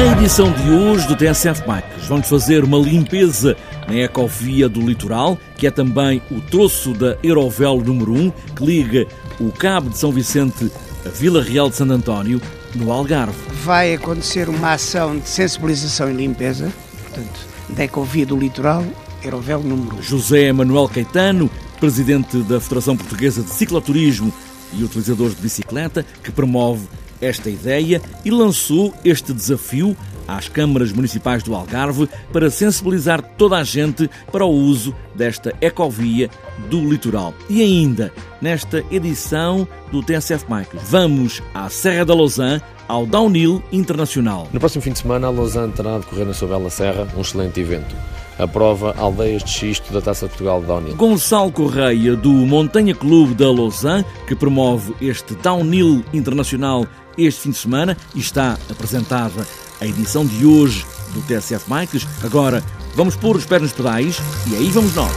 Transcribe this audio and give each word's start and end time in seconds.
edição 0.00 0.52
de 0.52 0.70
hoje 0.70 1.06
do 1.06 1.16
TSF 1.16 1.62
Bikes 1.66 2.08
vamos 2.08 2.28
fazer 2.28 2.64
uma 2.64 2.78
limpeza 2.78 3.56
na 3.86 3.94
ecovia 3.94 4.68
do 4.68 4.80
litoral, 4.80 5.38
que 5.56 5.66
é 5.66 5.70
também 5.70 6.20
o 6.30 6.40
troço 6.40 6.92
da 6.92 7.16
Eurovelo 7.22 7.82
número 7.82 8.12
1, 8.12 8.30
que 8.30 8.64
liga 8.64 9.06
o 9.38 9.52
Cabo 9.52 9.88
de 9.88 9.96
São 9.96 10.10
Vicente 10.12 10.70
a 11.06 11.08
Vila 11.08 11.42
Real 11.42 11.70
de 11.70 11.76
Santo 11.76 11.92
António, 11.92 12.40
no 12.74 12.90
Algarve. 12.90 13.36
Vai 13.62 13.94
acontecer 13.94 14.48
uma 14.48 14.72
ação 14.72 15.16
de 15.18 15.28
sensibilização 15.28 16.10
e 16.10 16.14
limpeza, 16.14 16.72
portanto, 17.02 17.46
da 17.68 17.84
ecovia 17.84 18.26
do 18.26 18.36
litoral, 18.36 18.84
Eurovelo 19.22 19.62
número 19.62 19.96
1. 19.98 20.02
José 20.02 20.52
Manuel 20.52 20.88
Caetano, 20.88 21.48
presidente 21.78 22.38
da 22.38 22.60
Federação 22.60 22.96
Portuguesa 22.96 23.42
de 23.42 23.50
Cicloturismo 23.50 24.32
e 24.72 24.82
utilizadores 24.82 25.36
de 25.36 25.42
bicicleta, 25.42 26.04
que 26.22 26.32
promove 26.32 26.86
esta 27.20 27.50
ideia 27.50 28.00
e 28.24 28.30
lançou 28.30 28.94
este 29.04 29.32
desafio 29.32 29.96
às 30.26 30.48
câmaras 30.48 30.92
municipais 30.92 31.42
do 31.42 31.54
Algarve 31.54 32.08
para 32.32 32.50
sensibilizar 32.50 33.22
toda 33.22 33.56
a 33.56 33.64
gente 33.64 34.10
para 34.32 34.44
o 34.44 34.50
uso 34.50 34.94
desta 35.14 35.54
ecovia 35.60 36.28
do 36.68 36.80
litoral. 36.80 37.32
E 37.48 37.62
ainda, 37.62 38.12
nesta 38.40 38.84
edição 38.90 39.66
do 39.92 40.02
TSF 40.02 40.44
Bikes, 40.48 40.80
vamos 40.88 41.42
à 41.54 41.68
Serra 41.68 42.04
da 42.04 42.14
Lausanne, 42.14 42.62
ao 42.88 43.04
Downhill 43.04 43.62
Internacional. 43.72 44.48
No 44.52 44.60
próximo 44.60 44.82
fim 44.82 44.92
de 44.92 44.98
semana, 44.98 45.26
a 45.26 45.30
Lausanne 45.30 45.72
terá 45.72 45.96
a 45.96 45.98
decorrer 45.98 46.26
na 46.26 46.34
sua 46.34 46.48
bela 46.48 46.70
serra 46.70 47.08
um 47.16 47.20
excelente 47.20 47.60
evento 47.60 47.94
a 48.38 48.46
prova 48.46 48.94
Aldeias 48.98 49.42
de 49.42 49.50
Xisto 49.50 49.92
da 49.92 50.00
Taça 50.00 50.26
de 50.26 50.30
Portugal 50.30 50.60
de 50.60 50.66
Downhill. 50.66 50.96
Gonçalo 50.96 51.50
Correia, 51.50 52.14
do 52.14 52.30
Montanha 52.30 52.94
Clube 52.94 53.34
da 53.34 53.50
Lausanne, 53.50 54.04
que 54.26 54.34
promove 54.34 54.94
este 55.00 55.34
Downhill 55.36 56.04
Internacional 56.12 56.86
este 57.18 57.42
fim 57.42 57.50
de 57.50 57.58
semana 57.58 57.96
e 58.14 58.20
está 58.20 58.58
apresentada 58.70 59.46
a 59.80 59.86
edição 59.86 60.24
de 60.24 60.44
hoje 60.44 60.84
do 61.12 61.20
TSF 61.22 61.68
Bikes. 61.68 62.06
Agora 62.24 62.62
vamos 62.94 63.16
pôr 63.16 63.36
os 63.36 63.46
pés 63.46 63.62
nos 63.62 63.72
pedais 63.72 64.18
e 64.46 64.56
aí 64.56 64.70
vamos 64.70 64.94
nós. 64.94 65.12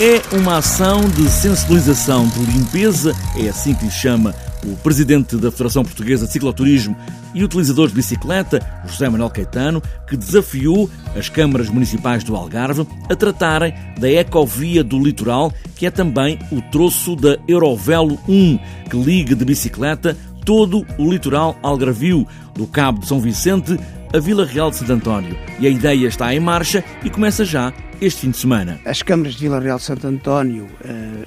É 0.00 0.22
uma 0.36 0.58
ação 0.58 1.08
de 1.08 1.28
sensibilização, 1.28 2.28
de 2.28 2.38
limpeza, 2.52 3.12
é 3.36 3.48
assim 3.48 3.74
que 3.74 3.84
lhe 3.84 3.90
chama 3.90 4.32
o 4.64 4.76
presidente 4.76 5.36
da 5.36 5.50
Federação 5.50 5.82
Portuguesa 5.82 6.24
de 6.24 6.32
Cicloturismo 6.32 6.96
e 7.34 7.42
utilizador 7.42 7.88
de 7.88 7.94
bicicleta, 7.94 8.60
José 8.86 9.08
Manuel 9.08 9.28
Caetano, 9.28 9.82
que 10.08 10.16
desafiou 10.16 10.88
as 11.16 11.28
câmaras 11.28 11.68
municipais 11.68 12.22
do 12.22 12.36
Algarve 12.36 12.86
a 13.10 13.16
tratarem 13.16 13.74
da 13.98 14.08
ecovia 14.08 14.84
do 14.84 15.02
litoral, 15.02 15.52
que 15.74 15.84
é 15.84 15.90
também 15.90 16.38
o 16.52 16.62
troço 16.70 17.16
da 17.16 17.36
Eurovelo 17.48 18.20
1, 18.28 18.58
que 18.88 18.96
liga 18.96 19.34
de 19.34 19.44
bicicleta 19.44 20.16
todo 20.44 20.86
o 20.96 21.10
litoral 21.10 21.58
algarvio, 21.60 22.24
do 22.54 22.68
Cabo 22.68 23.00
de 23.00 23.06
São 23.06 23.20
Vicente 23.20 23.76
a 24.12 24.18
Vila 24.18 24.46
Real 24.46 24.70
de 24.70 24.76
Santo 24.76 24.92
António. 24.92 25.36
E 25.60 25.66
a 25.66 25.70
ideia 25.70 26.06
está 26.06 26.34
em 26.34 26.40
marcha 26.40 26.82
e 27.04 27.10
começa 27.10 27.44
já 27.44 27.72
este 28.00 28.22
fim 28.22 28.30
de 28.30 28.38
semana. 28.38 28.80
As 28.84 29.02
câmaras 29.02 29.34
de 29.34 29.40
Vila 29.42 29.60
Real 29.60 29.76
de 29.76 29.84
Santo 29.84 30.06
António, 30.06 30.66
eh, 30.84 31.26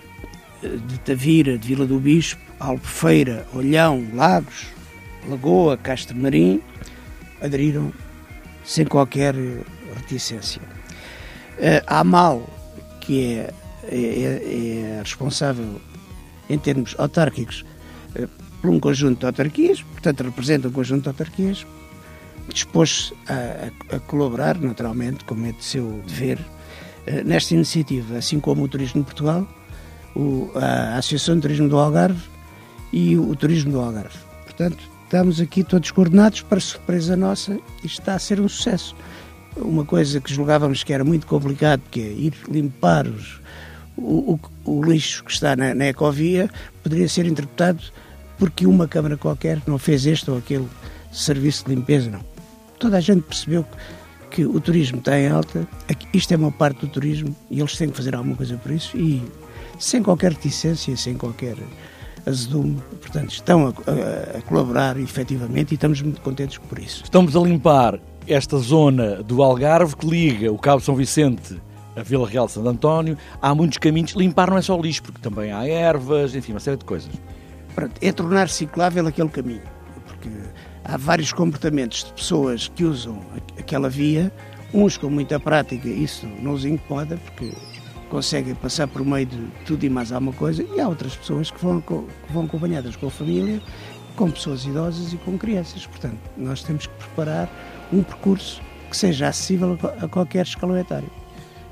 de 0.64 1.00
Tavira, 1.02 1.58
de 1.58 1.68
Vila 1.68 1.86
do 1.86 2.00
Bispo, 2.00 2.42
Albufeira, 2.60 3.46
Olhão, 3.54 4.08
Lagos, 4.14 4.68
Lagoa, 5.28 5.78
Castro 5.78 6.18
Marim, 6.18 6.62
aderiram 7.42 7.94
sem 8.66 8.86
qualquer 8.86 9.36
reticência. 9.96 10.62
Eh, 11.60 11.84
a 11.86 12.00
AMAL, 12.00 12.50
que 13.00 13.36
é, 13.36 13.54
é, 13.84 14.96
é 14.98 15.00
responsável 15.00 15.80
em 16.50 16.58
termos 16.58 16.96
autárquicos 16.98 17.64
eh, 18.16 18.28
por 18.60 18.72
um 18.72 18.80
conjunto 18.80 19.20
de 19.20 19.26
autarquias, 19.28 19.82
portanto 19.84 20.24
representa 20.24 20.68
um 20.68 20.72
conjunto 20.72 21.04
de 21.04 21.10
autarquias, 21.10 21.66
dispôs-se 22.50 23.14
a, 23.28 23.70
a, 23.94 23.96
a, 23.96 24.00
colaborar, 24.00 24.60
naturalmente, 24.60 25.24
como 25.26 25.46
é 25.46 25.52
de 25.52 25.64
seu 25.64 26.02
dever, 26.06 26.40
eh, 27.06 27.24
nesta 27.24 27.54
iniciativa, 27.54 28.18
assim 28.18 28.40
como 28.40 28.64
o 28.64 28.68
Turismo 28.68 29.02
de 29.02 29.06
Portugal, 29.06 29.48
o, 30.16 30.52
a 30.56 30.98
Associação 30.98 31.36
de 31.36 31.42
Turismo 31.42 31.70
do 31.70 31.78
Algarve 31.78 32.22
e 32.92 33.18
o, 33.18 33.30
o 33.30 33.36
Turismo 33.36 33.72
do 33.72 33.80
Algarve. 33.80 34.18
Portanto, 34.44 34.78
estamos 35.04 35.40
aqui 35.40 35.64
todos 35.64 35.92
coordenados, 35.92 36.42
para 36.42 36.60
surpresa 36.60 37.16
nossa, 37.16 37.58
isto 37.84 38.00
está 38.00 38.16
a 38.16 38.20
ser 38.20 38.40
um 38.40 38.48
sucesso. 38.48 38.96
Uma 39.58 39.84
coisa 39.84 40.22
que 40.22 40.34
julgávamos 40.34 40.84
que 40.84 40.94
era 40.94 41.04
muito 41.04 41.28
complicado, 41.28 41.82
que 41.92 42.02
é 42.02 42.08
ir 42.08 42.34
limpar 42.50 43.08
os, 43.08 43.42
o, 43.98 44.40
o, 44.66 44.84
lixo 44.84 45.24
que 45.24 45.32
está 45.32 45.56
na, 45.56 45.74
na 45.74 45.86
ecovia, 45.86 46.50
poderia 46.82 47.10
ser 47.10 47.26
interpretado 47.26 47.82
porque 48.38 48.66
uma 48.66 48.88
Câmara 48.88 49.18
qualquer 49.18 49.62
não 49.68 49.78
fez 49.78 50.06
este 50.06 50.32
ou 50.32 50.38
aquele 50.38 50.68
serviço 51.12 51.66
de 51.66 51.76
limpeza, 51.76 52.10
não. 52.10 52.31
Toda 52.82 52.98
a 52.98 53.00
gente 53.00 53.22
percebeu 53.22 53.64
que 53.64 53.78
que 54.32 54.46
o 54.46 54.60
turismo 54.60 55.00
está 55.00 55.20
em 55.20 55.28
alta, 55.28 55.68
isto 56.14 56.34
é 56.34 56.38
uma 56.38 56.52
parte 56.52 56.80
do 56.80 56.88
turismo 56.88 57.36
e 57.50 57.60
eles 57.60 57.78
têm 57.78 57.90
que 57.90 57.98
fazer 57.98 58.16
alguma 58.16 58.36
coisa 58.36 58.56
por 58.56 58.72
isso 58.72 58.98
e 58.98 59.22
sem 59.78 60.02
qualquer 60.02 60.32
reticência, 60.32 60.96
sem 60.96 61.16
qualquer 61.16 61.58
azedume, 62.26 62.82
portanto 63.02 63.32
estão 63.32 63.68
a, 63.68 64.38
a, 64.38 64.42
colaborar 64.44 64.98
efetivamente 64.98 65.72
e 65.72 65.76
estamos 65.76 66.02
muito 66.02 66.22
contentes 66.22 66.58
por 66.58 66.80
isso. 66.80 67.04
Estamos 67.04 67.36
a 67.36 67.42
limpar 67.42 68.00
esta 68.26 68.58
zona 68.58 69.22
do 69.22 69.44
Algarve 69.44 69.98
que 69.98 70.08
liga 70.08 70.52
o 70.52 70.58
Cabo 70.58 70.82
São 70.82 70.96
Vicente 70.96 71.62
a 71.94 72.04
Vila 72.04 72.26
Real 72.26 72.46
de 72.46 72.54
Santo 72.54 72.70
António. 72.70 73.18
Há 73.42 73.54
muitos 73.54 73.78
caminhos. 73.78 74.12
Limpar 74.14 74.50
não 74.50 74.58
é 74.58 74.62
só 74.62 74.80
lixo, 74.80 75.04
porque 75.04 75.20
também 75.20 75.52
há 75.52 75.68
ervas, 75.68 76.34
enfim, 76.34 76.54
uma 76.54 76.60
série 76.62 76.78
de 76.78 76.86
coisas. 76.86 77.12
Pronto, 77.76 77.92
é 78.02 78.14
tornar 78.14 78.48
ciclável 78.48 79.06
aquele 79.08 79.28
caminho, 79.28 79.62
há 80.84 80.98
vários 80.98 81.32
comportamentos 81.34 82.04
de 82.04 82.14
pessoas 82.14 82.68
que 82.68 82.84
usam 82.84 83.20
aquela 83.58 83.90
via, 83.90 84.32
uns 84.74 84.98
com 84.98 85.10
muita 85.10 85.40
prática, 85.40 85.88
isso 85.88 86.26
não 86.42 86.54
os 86.54 86.66
incomoda, 86.66 87.18
porque 87.18 87.52
conseguem 88.10 88.54
passar 88.56 88.88
por 88.88 89.06
meio 89.06 89.26
de 89.26 89.38
tudo 89.66 89.86
e 89.86 89.90
mais 89.90 90.12
alguma 90.12 90.34
coisa, 90.34 90.66
e 90.76 90.80
há 90.80 90.88
outras 90.88 91.16
pessoas 91.16 91.50
que 91.50 91.64
vão, 91.64 91.82
que 91.82 91.94
vão 92.34 92.46
acompanhadas 92.46 92.96
com 92.96 93.08
a 93.08 93.12
família, 93.12 93.62
com 94.16 94.30
pessoas 94.30 94.66
idosas 94.66 95.14
e 95.14 95.18
com 95.18 95.38
crianças. 95.38 95.86
Portanto, 95.86 96.20
nós 96.38 96.62
temos 96.64 96.88
que 96.88 96.94
preparar 96.96 97.50
um 97.92 98.04
percurso 98.04 98.62
que 98.90 98.98
seja 98.98 99.30
acessível 99.30 99.78
a 100.02 100.08
qualquer 100.08 100.46
escalão 100.46 100.78
etário. 100.78 101.10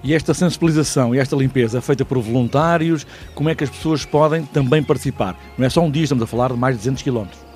E 0.01 0.13
esta 0.13 0.33
sensibilização 0.33 1.13
e 1.13 1.19
esta 1.19 1.35
limpeza 1.35 1.81
feita 1.81 2.05
por 2.05 2.19
voluntários, 2.19 3.05
como 3.35 3.49
é 3.49 3.55
que 3.55 3.65
as 3.65 3.69
pessoas 3.69 4.05
podem 4.05 4.45
também 4.45 4.81
participar? 4.81 5.37
Não 5.57 5.65
é 5.65 5.69
só 5.69 5.81
um 5.81 5.91
dia, 5.91 6.03
estamos 6.03 6.23
a 6.23 6.27
falar 6.27 6.53
de 6.53 6.57
mais 6.57 6.75
de 6.75 6.79
200 6.79 7.03
quilómetros. 7.03 7.48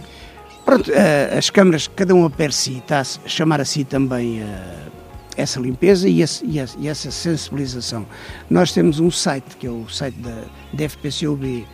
Pronto, 0.73 0.91
eh, 0.91 1.37
as 1.37 1.51
câmaras, 1.51 1.87
cada 1.87 2.15
um 2.15 2.25
a 2.25 2.31
per 2.31 2.51
si, 2.51 2.79
está 2.79 3.01
a 3.01 3.03
chamar 3.03 3.61
a 3.61 3.65
si 3.65 3.83
também 3.83 4.41
uh, 4.41 4.91
essa 5.37 5.59
limpeza 5.59 6.09
e, 6.09 6.23
esse, 6.23 6.43
e, 6.43 6.57
essa, 6.57 6.75
e, 6.79 6.87
essa 6.87 7.11
sensibilização. 7.11 8.07
Nós 8.49 8.71
temos 8.71 8.99
um 8.99 9.11
site, 9.11 9.55
que 9.57 9.67
é 9.67 9.69
o 9.69 9.87
site 9.87 10.15
da, 10.15 10.35
da 10.73 10.89
FPCUB, 10.89 11.67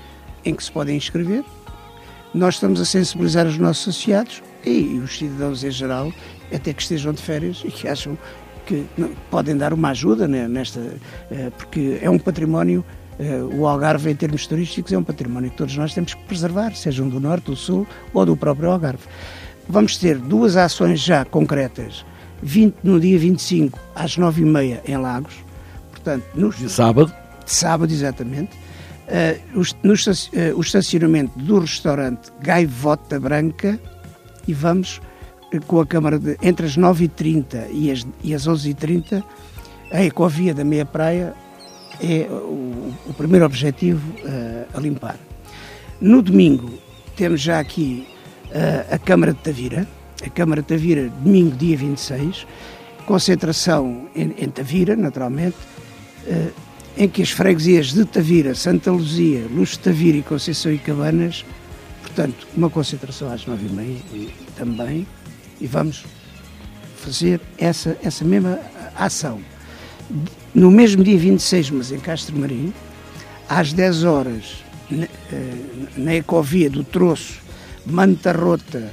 em 0.44 0.54
que 0.54 0.62
se 0.62 0.70
podem 0.70 0.98
inscrever. 0.98 1.46
Nós 2.34 2.56
estamos 2.56 2.82
a 2.82 2.86
sensibilizar 2.86 3.48
os 3.48 3.58
nossos 3.58 3.88
associados 3.88 4.44
e 4.66 5.00
os 5.02 5.18
cidadãos 5.18 5.64
em 5.64 5.72
geral, 5.72 6.12
até 6.54 6.74
que 6.74 6.82
estejam 6.82 7.14
de 7.14 7.22
férias 7.22 7.62
e 7.64 7.72
que 7.72 7.88
acham 7.88 8.18
que 8.66 8.86
podem 9.32 9.56
dar 9.56 9.72
uma 9.72 9.92
ajuda 9.92 10.28
né, 10.28 10.46
nesta, 10.46 10.82
uh, 10.82 11.52
porque 11.58 12.00
é 12.02 12.10
um 12.10 12.20
património 12.20 12.84
eh, 12.84 12.99
o 13.52 13.68
Algarve, 13.68 14.10
em 14.10 14.16
termos 14.16 14.48
turísticos, 14.48 14.94
é 14.94 14.98
um 14.98 15.04
património 15.04 15.52
que 15.52 15.58
todos 15.58 15.76
nós 15.76 15.94
temos 15.94 16.14
que 16.14 16.24
preservar, 16.24 16.74
sejam 16.74 17.10
do 17.10 17.20
Norte, 17.20 17.46
do 17.46 17.56
Sul 17.56 17.86
ou 18.14 18.26
do 18.26 18.38
próprio 18.38 18.72
Algarve. 18.72 19.04
Vamos 19.68 19.98
ter 19.98 20.18
duas 20.18 20.56
ações 20.56 21.00
já 21.00 21.26
concretas, 21.26 22.06
20, 22.42 22.78
no 22.84 23.00
dia 23.00 23.20
25 23.20 23.78
às 23.94 24.18
9h30 24.18 24.80
em 24.88 24.98
Lagos, 24.98 25.36
portanto, 25.92 26.26
no 26.34 26.50
de 26.50 26.70
sábado. 26.70 27.14
De 27.46 27.52
sábado, 27.52 27.92
exatamente. 27.92 28.52
Uh, 29.08 29.60
o, 29.60 29.64
no, 29.84 29.94
uh, 29.94 30.58
o 30.58 30.62
estacionamento 30.62 31.38
do 31.40 31.60
restaurante 31.60 32.32
Gaivota 32.42 33.20
Branca 33.20 33.80
e 34.48 34.54
vamos 34.54 35.02
uh, 35.52 35.60
com 35.66 35.82
a 35.82 35.86
Câmara 35.86 36.20
de, 36.20 36.38
entre 36.44 36.68
as 36.68 36.78
9h30 36.78 37.70
e 37.72 37.92
as, 37.92 38.08
e 38.24 38.34
as 38.36 38.48
11h30 38.48 39.24
a 39.92 40.04
Ecovia 40.04 40.54
da 40.54 40.64
Meia 40.64 40.86
Praia 40.86 41.34
é 42.02 42.28
o, 42.30 42.94
o 43.08 43.14
primeiro 43.16 43.46
objetivo 43.46 44.08
uh, 44.20 44.68
a 44.74 44.80
limpar. 44.80 45.18
No 46.00 46.22
domingo 46.22 46.80
temos 47.16 47.42
já 47.42 47.60
aqui 47.60 48.08
uh, 48.48 48.94
a 48.94 48.98
Câmara 48.98 49.34
de 49.34 49.40
Tavira, 49.40 49.88
a 50.26 50.30
Câmara 50.30 50.62
de 50.62 50.68
Tavira, 50.68 51.10
domingo, 51.10 51.56
dia 51.56 51.78
26, 51.78 52.46
concentração 53.06 54.08
em, 54.16 54.34
em 54.38 54.50
Tavira, 54.50 54.96
naturalmente, 54.96 55.58
eh, 56.28 56.50
em 56.98 57.08
que 57.08 57.22
as 57.22 57.32
freguesias 57.32 57.94
de 57.94 58.06
Tavira, 58.06 58.54
Santa 58.54 58.92
Luzia, 58.92 59.48
Luz 59.50 59.70
de 59.72 59.80
Tavira 59.80 60.18
e 60.18 60.22
Conceição 60.22 60.72
e 60.72 60.78
Cabanas, 60.78 61.46
portanto, 62.02 62.48
uma 62.56 62.70
concentração 62.70 63.32
às 63.32 63.46
nove 63.46 63.66
e 63.66 63.70
meia 63.72 64.30
também, 64.56 65.08
e 65.60 65.66
vamos 65.66 66.06
fazer 66.98 67.40
essa, 67.58 67.98
essa 68.04 68.24
mesma 68.26 68.60
ação. 68.96 69.40
No 70.54 70.72
mesmo 70.72 71.04
dia 71.04 71.18
26, 71.18 71.70
mas 71.72 71.92
em 71.92 72.00
Castro 72.00 72.38
Marim, 72.38 72.74
às 73.48 73.74
10 73.74 74.04
horas, 74.04 74.64
na, 74.90 75.06
eh, 75.06 75.54
na 75.98 76.16
ecovia 76.16 76.70
do 76.70 76.84
Troço, 76.84 77.40
Manta 77.86 78.32
Rota, 78.32 78.92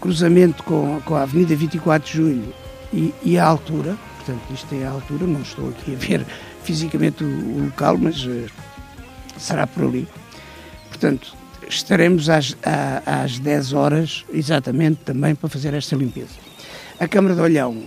cruzamento 0.00 0.62
com, 0.62 1.00
com 1.04 1.16
a 1.16 1.22
Avenida 1.22 1.56
24 1.56 2.06
de 2.06 2.16
Julho 2.16 2.54
e, 2.92 3.14
e 3.22 3.38
a 3.38 3.44
altura, 3.44 3.96
portanto, 4.16 4.42
isto 4.52 4.74
é 4.74 4.84
a 4.84 4.90
altura, 4.90 5.26
não 5.26 5.42
estou 5.42 5.68
aqui 5.70 5.94
a 5.94 5.98
ver 5.98 6.26
fisicamente 6.62 7.24
o, 7.24 7.26
o 7.26 7.64
local, 7.64 7.98
mas 7.98 8.24
uh, 8.24 8.46
será 9.36 9.66
por 9.66 9.84
ali. 9.84 10.06
Portanto, 10.88 11.36
estaremos 11.68 12.28
às, 12.28 12.56
às 13.04 13.38
10 13.38 13.72
horas, 13.72 14.24
exatamente, 14.32 15.00
também 15.04 15.34
para 15.34 15.48
fazer 15.48 15.74
esta 15.74 15.96
limpeza. 15.96 16.34
A 17.00 17.08
Câmara 17.08 17.34
de 17.34 17.40
Olhão 17.40 17.82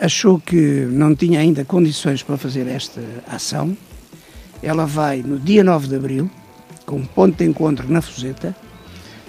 achou 0.00 0.40
que 0.40 0.86
não 0.90 1.14
tinha 1.14 1.40
ainda 1.40 1.64
condições 1.64 2.22
para 2.22 2.36
fazer 2.36 2.66
esta 2.66 3.00
ação. 3.28 3.76
Ela 4.62 4.86
vai, 4.86 5.22
no 5.22 5.38
dia 5.38 5.62
9 5.62 5.88
de 5.88 5.96
abril, 5.96 6.30
com 6.86 6.96
um 6.96 7.06
ponto 7.06 7.36
de 7.36 7.44
encontro 7.44 7.90
na 7.90 8.00
Fuseta, 8.00 8.56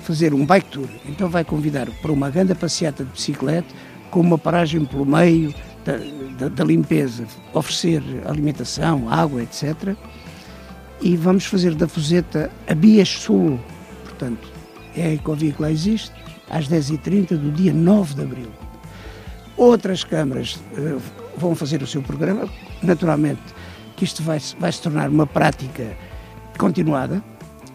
fazer 0.02 0.34
um 0.34 0.46
bike 0.46 0.69
tour. 0.69 0.88
Então 1.06 1.30
vai 1.30 1.44
convidar 1.44 1.90
para 2.02 2.12
uma 2.12 2.30
grande 2.30 2.56
passeata 2.56 3.04
de 3.04 3.12
bicicleta, 3.12 3.68
com 4.12 4.22
uma 4.22 4.38
paragem 4.38 4.86
pelo 4.86 5.06
meio, 5.06 5.54
da, 5.84 5.98
da, 6.38 6.50
da 6.50 6.63
limpeza, 6.63 7.25
oferecer 7.54 8.01
alimentação, 8.25 9.10
água, 9.10 9.44
etc. 9.44 9.96
E 11.01 11.16
vamos 11.18 11.46
fazer 11.46 11.75
da 11.75 11.88
Fuseta 11.88 12.51
a 12.68 12.74
Bias 12.74 13.10
Sul, 13.10 13.60
portanto, 14.04 14.48
é 14.96 15.04
a 15.04 15.13
ecovia 15.13 15.51
que 15.51 15.62
lá 15.62 15.72
existe, 15.72 16.12
às 16.50 16.68
10h30 16.69 17.38
do 17.38 17.51
dia 17.51 17.74
9 17.74 18.16
de 18.16 18.22
abril. 18.22 18.64
Outras 19.57 20.04
câmaras 20.04 20.56
uh, 20.56 21.02
vão 21.38 21.56
fazer 21.56 21.81
o 21.81 21.88
seu 21.88 22.02
programa, 22.02 22.50
naturalmente 22.84 23.42
que 23.96 24.04
isto 24.04 24.22
vai, 24.22 24.40
vai 24.60 24.72
se 24.72 24.81
tornar 24.81 25.10
uma 25.10 25.25
prática 25.25 25.96
continuada 26.57 27.24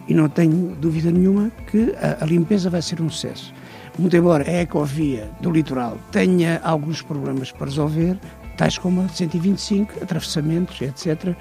e 0.06 0.14
não 0.14 0.28
tenho 0.28 0.74
dúvida 0.76 1.10
nenhuma 1.10 1.50
que 1.70 1.94
a, 1.96 2.22
a 2.24 2.26
limpeza 2.26 2.68
vai 2.68 2.82
ser 2.82 3.00
um 3.00 3.08
sucesso. 3.08 3.52
Muito 3.98 4.16
embora 4.16 4.48
a 4.48 4.62
ecovia 4.62 5.30
do 5.40 5.50
litoral 5.50 5.98
tenha 6.10 6.60
alguns 6.62 7.02
problemas 7.02 7.52
para 7.52 7.66
resolver, 7.66 8.18
tais 8.56 8.78
como 8.78 9.02
a 9.02 9.08
125, 9.08 10.02
atravessamentos, 10.02 10.80
etc., 10.80 11.34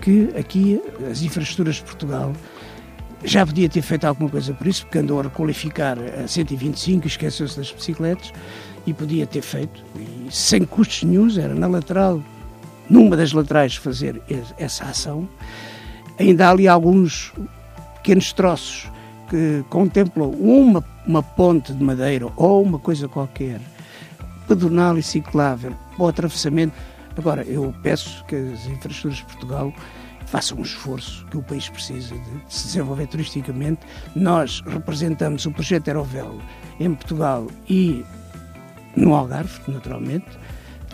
que 0.00 0.30
aqui 0.36 0.82
as 1.10 1.22
infraestruturas 1.22 1.76
de 1.76 1.82
Portugal 1.82 2.32
já 3.24 3.46
podia 3.46 3.68
ter 3.68 3.82
feito 3.82 4.04
alguma 4.04 4.28
coisa 4.28 4.52
por 4.52 4.66
isso, 4.66 4.84
porque 4.84 4.98
andou 4.98 5.20
a 5.20 5.22
requalificar 5.22 5.96
a 6.24 6.26
125 6.26 7.06
e 7.06 7.08
esqueceu-se 7.08 7.56
das 7.56 7.70
bicicletas, 7.70 8.32
e 8.86 8.92
podia 8.92 9.26
ter 9.26 9.42
feito, 9.42 9.82
sem 10.30 10.64
custos 10.64 11.04
nenhums, 11.04 11.38
era 11.38 11.54
na 11.54 11.66
lateral, 11.66 12.22
numa 12.88 13.16
das 13.16 13.32
laterais, 13.32 13.76
fazer 13.76 14.20
essa 14.58 14.84
ação. 14.84 15.28
Ainda 16.18 16.48
há 16.48 16.50
ali 16.50 16.68
alguns 16.68 17.32
pequenos 17.96 18.32
troços 18.32 18.90
que 19.30 19.64
contemplam 19.70 20.30
uma, 20.30 20.84
uma 21.06 21.22
ponte 21.22 21.72
de 21.72 21.82
madeira 21.82 22.28
ou 22.36 22.62
uma 22.62 22.78
coisa 22.78 23.08
qualquer, 23.08 23.60
pedonal 24.46 24.98
e 24.98 25.02
ciclável, 25.02 25.72
para 25.96 26.04
o 26.04 26.08
atravessamento. 26.08 26.74
Agora, 27.16 27.42
eu 27.44 27.74
peço 27.82 28.24
que 28.24 28.34
as 28.36 28.66
infraestruturas 28.66 29.18
de 29.18 29.24
Portugal 29.24 29.72
façam 30.26 30.58
um 30.58 30.62
esforço 30.62 31.26
que 31.26 31.36
o 31.36 31.42
país 31.42 31.68
precisa 31.68 32.14
de 32.14 32.54
se 32.54 32.66
desenvolver 32.66 33.06
turisticamente. 33.06 33.80
Nós 34.14 34.62
representamos 34.66 35.44
o 35.46 35.50
projeto 35.50 35.88
Aerovel 35.88 36.40
em 36.80 36.94
Portugal 36.94 37.46
e 37.68 38.04
no 38.96 39.14
Algarve, 39.14 39.60
naturalmente. 39.68 40.26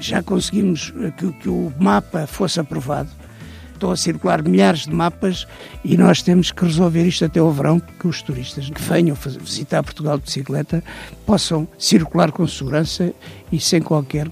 Já 0.01 0.23
conseguimos 0.23 0.93
que, 1.17 1.33
que 1.33 1.49
o 1.49 1.73
mapa 1.79 2.27
fosse 2.27 2.61
aprovado 2.61 3.11
estão 3.79 3.91
a 3.93 3.97
circular 3.97 4.43
milhares 4.43 4.81
de 4.81 4.93
mapas 4.93 5.47
e 5.85 5.97
nós 5.97 6.21
temos 6.21 6.51
que 6.51 6.65
resolver 6.65 7.05
isto 7.05 7.25
até 7.25 7.41
o 7.41 7.51
verão, 7.51 7.81
que 7.81 8.07
os 8.07 8.21
turistas 8.21 8.69
que 8.69 8.83
venham 8.83 9.17
visitar 9.41 9.83
Portugal 9.83 10.19
de 10.19 10.25
bicicleta 10.25 10.83
possam 11.25 11.67
circular 11.79 12.33
com 12.33 12.47
segurança 12.47 13.13
e 13.51 13.61
sem 13.61 13.81
qualquer 13.81 14.29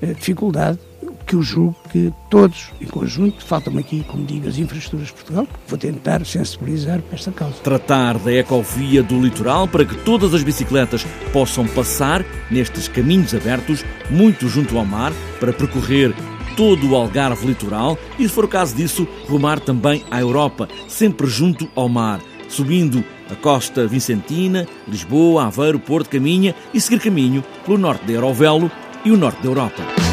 eh, 0.00 0.14
dificuldade 0.14 0.78
que 1.26 1.34
eu 1.34 1.42
julgo 1.42 1.76
que 1.90 2.12
todos, 2.30 2.70
em 2.80 2.86
conjunto, 2.86 3.44
faltam 3.44 3.76
aqui, 3.78 4.04
como 4.06 4.24
digo, 4.24 4.48
as 4.48 4.58
infraestruturas 4.58 5.08
de 5.08 5.14
Portugal, 5.14 5.48
vou 5.66 5.78
tentar 5.78 6.24
sensibilizar 6.24 7.00
para 7.02 7.14
esta 7.16 7.32
causa. 7.32 7.54
Tratar 7.62 8.18
da 8.18 8.32
ecovia 8.32 9.02
do 9.02 9.20
litoral 9.20 9.66
para 9.66 9.84
que 9.84 9.96
todas 9.98 10.34
as 10.34 10.42
bicicletas 10.42 11.06
possam 11.32 11.66
passar 11.66 12.24
nestes 12.50 12.88
caminhos 12.88 13.34
abertos, 13.34 13.84
muito 14.10 14.48
junto 14.48 14.78
ao 14.78 14.84
mar, 14.84 15.12
para 15.40 15.52
percorrer 15.52 16.14
todo 16.56 16.90
o 16.90 16.96
Algarve 16.96 17.46
litoral 17.46 17.98
e, 18.18 18.24
se 18.24 18.28
for 18.28 18.44
o 18.44 18.48
caso 18.48 18.74
disso, 18.74 19.06
rumar 19.28 19.60
também 19.60 20.04
à 20.10 20.20
Europa, 20.20 20.68
sempre 20.88 21.26
junto 21.26 21.68
ao 21.74 21.88
mar, 21.88 22.20
subindo 22.48 23.04
a 23.30 23.34
costa 23.34 23.86
vicentina, 23.86 24.66
Lisboa, 24.86 25.46
Aveiro, 25.46 25.78
Porto, 25.78 26.10
Caminha 26.10 26.54
e 26.72 26.80
seguir 26.80 27.00
caminho 27.00 27.42
pelo 27.64 27.78
norte 27.78 28.04
da 28.04 28.12
Eurovelo 28.12 28.70
e 29.04 29.10
o 29.10 29.16
norte 29.16 29.42
da 29.42 29.48
Europa. 29.48 30.03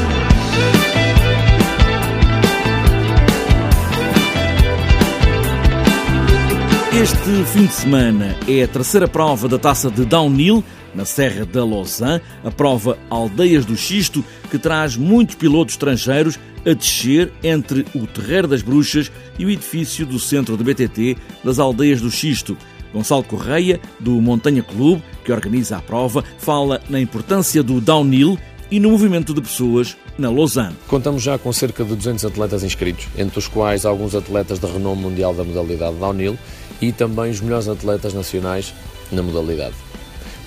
Este 7.02 7.44
fim 7.52 7.66
de 7.66 7.74
semana 7.74 8.38
é 8.48 8.62
a 8.62 8.68
terceira 8.68 9.08
prova 9.08 9.48
da 9.48 9.58
taça 9.58 9.90
de 9.90 10.06
Downhill 10.06 10.64
na 10.94 11.04
Serra 11.04 11.48
da 11.48 11.66
Lausanne, 11.66 12.22
a 12.44 12.52
prova 12.52 12.96
Aldeias 13.10 13.66
do 13.66 13.76
Xisto, 13.76 14.24
que 14.52 14.60
traz 14.60 14.96
muitos 14.96 15.34
pilotos 15.34 15.74
estrangeiros 15.74 16.40
a 16.64 16.74
descer 16.74 17.34
entre 17.44 17.88
o 17.96 18.06
Terreiro 18.06 18.48
das 18.48 18.62
Bruxas 18.62 19.12
e 19.40 19.44
o 19.44 19.50
edifício 19.50 20.06
do 20.06 20.20
centro 20.20 20.56
de 20.56 20.64
BTT 20.64 21.18
das 21.44 21.58
Aldeias 21.58 22.02
do 22.02 22.12
Xisto. 22.12 22.56
Gonçalo 22.94 23.24
Correia, 23.24 23.82
do 24.00 24.22
Montanha 24.22 24.62
Clube, 24.62 25.02
que 25.26 25.32
organiza 25.32 25.78
a 25.78 25.82
prova, 25.82 26.24
fala 26.38 26.80
na 26.88 27.02
importância 27.02 27.64
do 27.64 27.82
downhill 27.82 28.38
e 28.70 28.80
no 28.80 28.92
movimento 28.92 29.34
de 29.34 29.42
pessoas 29.42 29.98
na 30.20 30.30
Lausanne. 30.30 30.76
Contamos 30.88 31.24
já 31.24 31.36
com 31.40 31.52
cerca 31.52 31.84
de 31.84 31.96
200 31.96 32.26
atletas 32.26 32.64
inscritos, 32.64 33.08
entre 33.18 33.40
os 33.40 33.48
quais 33.48 33.88
alguns 33.88 34.14
atletas 34.14 34.60
de 34.60 34.68
renome 34.68 35.02
mundial 35.02 35.34
da 35.34 35.44
modalidade 35.44 35.96
downhill 35.96 36.38
e 36.82 36.92
também 36.92 37.30
os 37.30 37.40
melhores 37.40 37.68
atletas 37.68 38.14
nacionais 38.14 38.74
na 39.12 39.22
modalidade. 39.22 39.76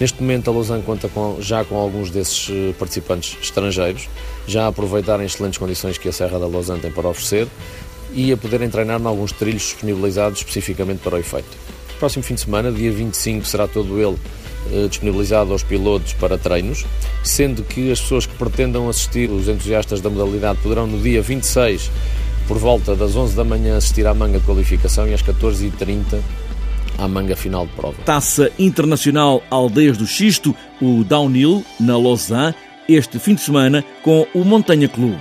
Neste 0.00 0.20
momento, 0.20 0.50
a 0.50 0.52
Lausanne 0.52 0.82
conta 0.82 1.08
com, 1.08 1.36
já 1.40 1.64
com 1.64 1.76
alguns 1.76 2.10
desses 2.10 2.48
eh, 2.50 2.74
participantes 2.76 3.38
estrangeiros, 3.40 4.08
já 4.46 4.64
a 4.64 4.68
aproveitarem 4.68 5.24
excelentes 5.24 5.58
condições 5.58 5.96
que 5.96 6.08
a 6.08 6.12
Serra 6.12 6.38
da 6.38 6.48
Lausanne 6.48 6.80
tem 6.80 6.90
para 6.90 7.08
oferecer 7.08 7.46
e 8.12 8.32
a 8.32 8.36
poderem 8.36 8.68
treinar 8.68 9.00
em 9.00 9.06
alguns 9.06 9.30
trilhos 9.30 9.62
disponibilizados 9.62 10.40
especificamente 10.40 10.98
para 10.98 11.14
o 11.14 11.18
efeito. 11.18 11.48
Próximo 11.98 12.24
fim 12.24 12.34
de 12.34 12.40
semana, 12.40 12.72
dia 12.72 12.90
25, 12.90 13.46
será 13.46 13.68
todo 13.68 14.00
ele 14.00 14.18
eh, 14.72 14.88
disponibilizado 14.88 15.52
aos 15.52 15.62
pilotos 15.62 16.12
para 16.14 16.36
treinos, 16.36 16.84
sendo 17.22 17.62
que 17.62 17.92
as 17.92 18.00
pessoas 18.00 18.26
que 18.26 18.34
pretendam 18.34 18.88
assistir, 18.88 19.30
os 19.30 19.46
entusiastas 19.46 20.00
da 20.00 20.10
modalidade, 20.10 20.58
poderão 20.60 20.88
no 20.88 21.00
dia 21.00 21.22
26, 21.22 21.90
por 22.46 22.58
volta 22.58 22.94
das 22.94 23.16
11 23.16 23.34
da 23.34 23.44
manhã, 23.44 23.76
assistir 23.76 24.06
à 24.06 24.14
manga 24.14 24.38
de 24.38 24.44
qualificação 24.44 25.08
e 25.08 25.14
às 25.14 25.22
14h30 25.22 26.20
à 26.98 27.08
manga 27.08 27.34
final 27.36 27.66
de 27.66 27.72
prova. 27.72 27.96
Taça 28.04 28.50
Internacional 28.58 29.42
Aldeias 29.50 29.96
do 29.96 30.06
Xisto, 30.06 30.54
o 30.80 31.02
Downhill, 31.04 31.64
na 31.80 31.96
Lausanne, 31.96 32.54
este 32.88 33.18
fim 33.18 33.34
de 33.34 33.40
semana 33.40 33.84
com 34.02 34.26
o 34.34 34.44
Montanha 34.44 34.88
Clube. 34.88 35.18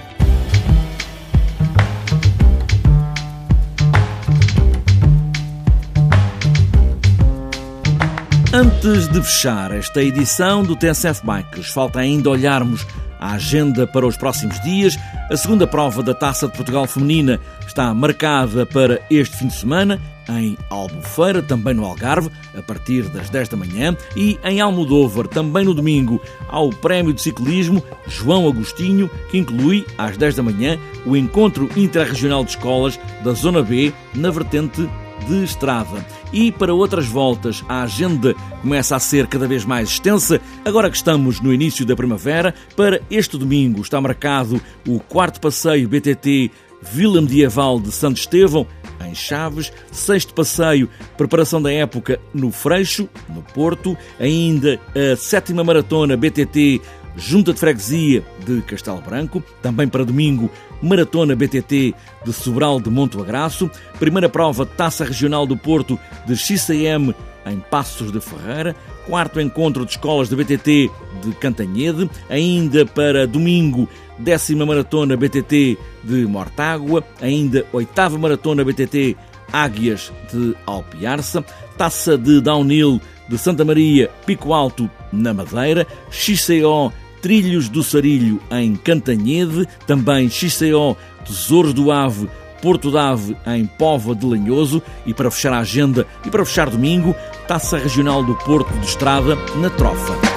Antes 8.55 9.07
de 9.07 9.19
fechar 9.23 9.71
esta 9.71 10.03
edição 10.03 10.61
do 10.61 10.75
TSF 10.75 11.25
Bikes, 11.25 11.69
falta 11.69 11.99
ainda 11.99 12.29
olharmos 12.29 12.85
a 13.23 13.35
agenda 13.35 13.87
para 13.87 14.05
os 14.05 14.17
próximos 14.17 14.59
dias. 14.59 14.97
A 15.31 15.37
segunda 15.37 15.65
prova 15.65 16.03
da 16.03 16.13
Taça 16.13 16.47
de 16.47 16.53
Portugal 16.53 16.85
Feminina 16.85 17.39
está 17.65 17.93
marcada 17.93 18.65
para 18.65 19.01
este 19.09 19.37
fim 19.37 19.47
de 19.47 19.53
semana 19.53 19.99
em 20.29 20.57
Albufeira, 20.69 21.41
também 21.41 21.73
no 21.73 21.85
Algarve, 21.85 22.29
a 22.57 22.61
partir 22.61 23.03
das 23.09 23.29
10 23.29 23.49
da 23.49 23.57
manhã, 23.57 23.95
e 24.15 24.39
em 24.43 24.61
Almodóvar, 24.61 25.27
também 25.27 25.65
no 25.65 25.73
domingo, 25.73 26.21
ao 26.47 26.69
Prémio 26.69 27.13
de 27.13 27.21
Ciclismo 27.21 27.83
João 28.07 28.47
Agostinho, 28.47 29.09
que 29.29 29.37
inclui, 29.37 29.85
às 29.97 30.15
10 30.17 30.35
da 30.35 30.43
manhã, 30.43 30.77
o 31.05 31.17
Encontro 31.17 31.69
Interregional 31.75 32.43
de 32.43 32.51
Escolas 32.51 32.99
da 33.23 33.33
Zona 33.33 33.61
B, 33.61 33.93
na 34.15 34.31
vertente 34.31 34.89
de 35.27 35.43
estrada. 35.43 36.05
E 36.31 36.51
para 36.51 36.73
outras 36.73 37.05
voltas, 37.05 37.63
a 37.69 37.83
agenda 37.83 38.33
começa 38.61 38.95
a 38.95 38.99
ser 38.99 39.27
cada 39.27 39.47
vez 39.47 39.65
mais 39.65 39.89
extensa. 39.89 40.41
Agora 40.65 40.89
que 40.89 40.97
estamos 40.97 41.39
no 41.39 41.53
início 41.53 41.85
da 41.85 41.95
primavera, 41.95 42.53
para 42.75 43.01
este 43.09 43.37
domingo 43.37 43.81
está 43.81 43.99
marcado 44.01 44.61
o 44.87 44.99
quarto 44.99 45.39
passeio 45.39 45.87
BTT 45.87 46.51
Vila 46.81 47.21
Medieval 47.21 47.79
de 47.79 47.91
Santo 47.91 48.17
Estevão, 48.17 48.67
em 49.05 49.15
Chaves, 49.15 49.71
sexto 49.91 50.33
passeio, 50.33 50.89
preparação 51.17 51.61
da 51.61 51.71
época 51.71 52.19
no 52.33 52.51
Freixo, 52.51 53.07
no 53.29 53.41
Porto, 53.41 53.97
ainda 54.19 54.79
a 54.95 55.15
sétima 55.15 55.63
maratona 55.63 56.17
BTT 56.17 56.81
Junta 57.15 57.53
de 57.53 57.59
Freguesia 57.59 58.23
de 58.45 58.61
Castelo 58.61 59.01
Branco, 59.01 59.43
também 59.61 59.87
para 59.87 60.03
domingo, 60.03 60.49
Maratona 60.81 61.35
BTT 61.35 61.93
de 62.25 62.33
Sobral 62.33 62.79
de 62.79 62.89
Monte 62.89 63.19
Agraço, 63.19 63.69
primeira 63.99 64.27
prova 64.27 64.65
Taça 64.65 65.05
Regional 65.05 65.45
do 65.45 65.55
Porto 65.55 65.99
de 66.25 66.35
XCM 66.35 67.13
em 67.45 67.59
Passos 67.59 68.11
de 68.11 68.19
Ferreira, 68.19 68.75
quarto 69.05 69.39
encontro 69.39 69.85
de 69.85 69.91
escolas 69.91 70.29
de 70.29 70.35
BTT 70.35 70.89
de 71.23 71.31
Cantanhede, 71.39 72.09
ainda 72.29 72.85
para 72.85 73.27
domingo, 73.27 73.87
décima 74.17 74.65
maratona 74.65 75.15
BTT 75.15 75.77
de 76.03 76.25
Mortágua, 76.25 77.03
ainda 77.21 77.65
oitava 77.71 78.17
maratona 78.17 78.63
BTT 78.63 79.15
Águias 79.51 80.11
de 80.31 80.55
Alpiarça, 80.65 81.45
taça 81.77 82.17
de 82.17 82.41
Downhill 82.41 82.99
de 83.29 83.37
Santa 83.37 83.63
Maria, 83.63 84.09
Pico 84.25 84.53
Alto, 84.53 84.89
na 85.11 85.33
Madeira, 85.33 85.85
XCO 86.09 86.91
Trilhos 87.23 87.69
do 87.69 87.81
Sarilho 87.81 88.41
em 88.51 88.75
Cantanhede, 88.75 89.65
também 89.87 90.29
XCO 90.29 90.97
Tesouros 91.25 91.73
do 91.73 91.89
Ave 91.89 92.27
Porto 92.61 92.91
Dave 92.91 93.35
em 93.47 93.65
Pova 93.65 94.13
de 94.13 94.25
Lanhoso 94.25 94.81
e 95.05 95.13
para 95.13 95.31
fechar 95.31 95.53
a 95.53 95.59
agenda 95.59 96.05
e 96.25 96.29
para 96.29 96.45
fechar 96.45 96.69
domingo, 96.69 97.15
Taça 97.47 97.77
Regional 97.77 98.23
do 98.23 98.35
Porto 98.35 98.73
de 98.79 98.85
Estrada 98.85 99.37
na 99.55 99.69
Trofa. 99.69 100.32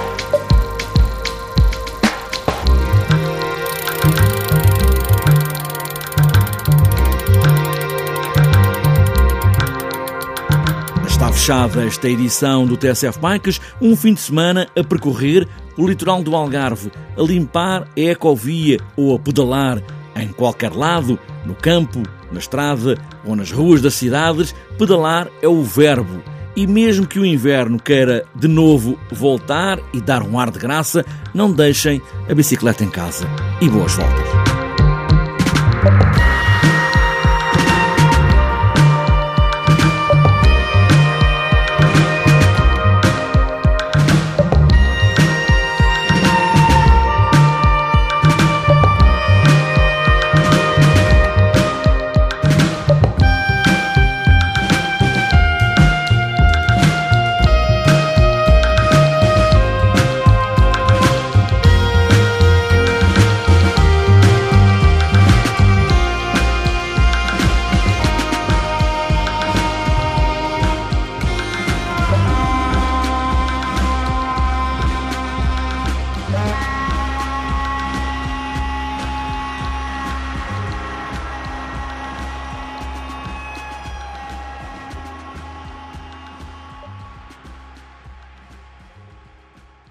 Está 11.47 11.69
fechada 11.69 11.87
esta 11.87 12.09
edição 12.09 12.65
do 12.65 12.75
TSF 12.75 13.19
Bikes, 13.19 13.61
um 13.79 13.95
fim 13.95 14.13
de 14.13 14.19
semana 14.19 14.67
a 14.77 14.83
percorrer 14.83 15.47
o 15.77 15.87
litoral 15.87 16.21
do 16.21 16.35
Algarve, 16.35 16.91
a 17.17 17.21
limpar 17.21 17.83
a 17.83 17.99
ecovia 18.01 18.81
ou 18.97 19.15
a 19.15 19.19
pedalar 19.19 19.81
em 20.17 20.27
qualquer 20.27 20.73
lado, 20.73 21.17
no 21.45 21.55
campo, 21.55 22.03
na 22.33 22.39
estrada 22.39 22.97
ou 23.23 23.33
nas 23.33 23.49
ruas 23.49 23.81
das 23.81 23.93
cidades, 23.93 24.53
pedalar 24.77 25.29
é 25.41 25.47
o 25.47 25.63
verbo. 25.63 26.21
E 26.53 26.67
mesmo 26.67 27.07
que 27.07 27.17
o 27.17 27.25
inverno 27.25 27.79
queira 27.79 28.25
de 28.35 28.49
novo 28.49 28.99
voltar 29.09 29.79
e 29.93 30.01
dar 30.01 30.23
um 30.23 30.37
ar 30.37 30.51
de 30.51 30.59
graça, 30.59 31.05
não 31.33 31.49
deixem 31.49 32.01
a 32.29 32.35
bicicleta 32.35 32.83
em 32.83 32.89
casa. 32.89 33.25
E 33.61 33.69
boas 33.69 33.93
voltas. 33.93 34.56